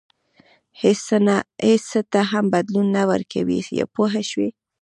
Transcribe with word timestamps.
هېڅ 0.81 0.99
څه 1.89 1.99
ته 2.11 2.19
هم 2.31 2.45
بدلون 2.53 2.87
نه 2.95 3.03
ورکوي 3.11 3.59
پوه 3.93 4.13
شوې!. 4.29 4.49